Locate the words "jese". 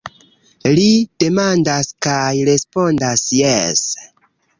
3.41-4.09